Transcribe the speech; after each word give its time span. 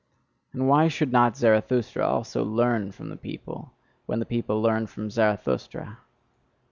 And 0.51 0.67
why 0.67 0.87
should 0.87 1.11
not 1.11 1.37
Zarathustra 1.37 2.03
also 2.07 2.43
learn 2.43 2.91
from 2.91 3.09
the 3.09 3.15
people, 3.15 3.73
when 4.07 4.17
the 4.17 4.25
people 4.25 4.59
learn 4.59 4.87
from 4.87 5.11
Zarathustra? 5.11 5.99